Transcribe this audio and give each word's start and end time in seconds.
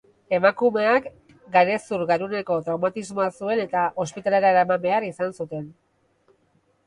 Emakumeak 0.35 1.03
garezur-garuneko 1.57 2.55
traumatismoa 2.69 3.27
zuen 3.43 3.61
eta 3.65 3.83
ospitalera 4.05 4.53
eraman 4.55 4.83
behar 4.89 5.05
izan 5.11 5.35
zuten. 5.43 5.69